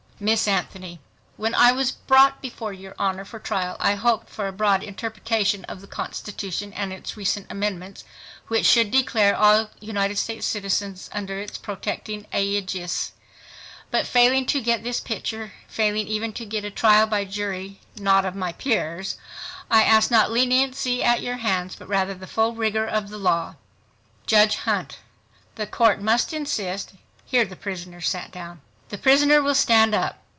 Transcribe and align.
Miss 0.23 0.47
ANTHONY—When 0.47 1.55
I 1.55 1.71
was 1.71 1.89
brought 1.91 2.43
before 2.43 2.71
your 2.71 2.93
Honor 2.99 3.25
for 3.25 3.39
trial 3.39 3.75
I 3.79 3.95
hoped 3.95 4.29
for 4.29 4.45
a 4.47 4.51
broad 4.51 4.83
interpretation 4.83 5.65
of 5.65 5.81
the 5.81 5.87
constitution 5.87 6.71
and 6.73 6.93
its 6.93 7.17
recent 7.17 7.51
amendments, 7.51 8.03
which 8.47 8.67
should 8.67 8.91
declare 8.91 9.35
all 9.35 9.71
United 9.79 10.19
States 10.19 10.45
citizens 10.45 11.09
under 11.11 11.39
its 11.39 11.57
protecting 11.57 12.27
aegis.... 12.31 13.13
But 13.89 14.05
failing 14.05 14.45
to 14.45 14.61
get 14.61 14.83
this 14.83 14.99
justice, 14.99 15.49
failing 15.67 16.07
even 16.07 16.33
to 16.33 16.45
get 16.45 16.65
a 16.65 16.69
trial 16.69 17.07
by 17.07 17.21
a 17.21 17.25
jury 17.25 17.79
not 17.95 18.23
of 18.23 18.35
my 18.35 18.51
peers 18.53 19.17
I 19.71 19.81
ask 19.81 20.11
not 20.11 20.29
leniency 20.29 21.03
at 21.03 21.23
your 21.23 21.37
hands 21.37 21.75
but 21.75 21.87
rather 21.89 22.13
the 22.13 22.27
full 22.27 22.53
rigor 22.53 22.85
of 22.85 23.09
the 23.09 23.17
law. 23.17 23.55
JUDGE 24.27 24.57
HUNT—The 24.57 25.65
Court 25.65 25.99
must 25.99 26.31
insist 26.31 26.93
(here 27.25 27.43
the 27.43 27.55
prisoner 27.55 28.01
sat 28.01 28.29
down). 28.31 28.61
The 28.89 28.97
prisoner 28.97 29.41
will 29.41 29.55
stand 29.55 29.95
up. 29.95 30.17